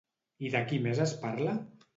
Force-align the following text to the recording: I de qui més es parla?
I 0.47 0.49
de 0.55 0.63
qui 0.71 0.81
més 0.87 1.05
es 1.05 1.15
parla? 1.27 1.57